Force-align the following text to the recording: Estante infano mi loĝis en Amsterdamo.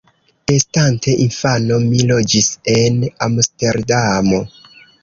Estante 0.53 1.13
infano 1.27 1.79
mi 1.91 2.01
loĝis 2.13 2.51
en 2.79 3.01
Amsterdamo. 3.29 4.43